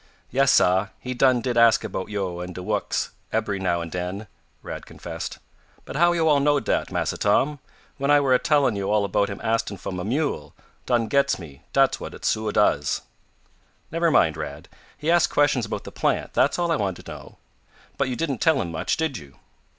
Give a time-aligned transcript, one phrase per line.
[0.31, 4.25] "Yes, sah, he done did ask about yo', and de wuks, ebery now and den,"
[4.63, 5.37] Rad confessed.
[5.85, 7.59] "But how yo' all knowed dat, Massa Tom,
[7.97, 10.55] when I were a tellin' yo' all about him astin' fo' mah mule,
[10.87, 13.01] done gets me dat's what it suah does."
[13.91, 14.69] "Never mind, Rad.
[14.97, 17.37] He asked questions about the plant, that's all I want to know.
[17.99, 19.35] But you didn't tell him much, did you?"